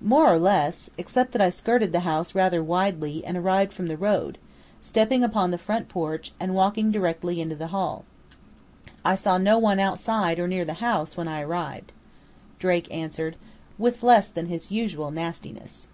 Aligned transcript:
"More 0.00 0.32
or 0.32 0.38
less, 0.38 0.88
except 0.96 1.32
that 1.32 1.42
I 1.42 1.50
skirted 1.50 1.92
the 1.92 2.00
house 2.00 2.34
rather 2.34 2.64
widely 2.64 3.22
and 3.26 3.36
arrived 3.36 3.74
from 3.74 3.88
the 3.88 3.96
road, 3.98 4.38
stepping 4.80 5.22
upon 5.22 5.50
the 5.50 5.58
front 5.58 5.90
porch, 5.90 6.32
and 6.40 6.54
walking 6.54 6.90
directly 6.90 7.42
into 7.42 7.56
the 7.56 7.66
hall. 7.66 8.06
I 9.04 9.16
saw 9.16 9.36
no 9.36 9.58
one 9.58 9.78
outside 9.78 10.38
or 10.38 10.48
near 10.48 10.64
the 10.64 10.72
house 10.80 11.14
when 11.18 11.28
I 11.28 11.42
arrived," 11.42 11.92
Drake 12.58 12.88
answered, 12.90 13.36
with 13.76 14.02
less 14.02 14.30
than 14.30 14.46
his 14.46 14.70
usual 14.70 15.10
nastiness. 15.10 15.88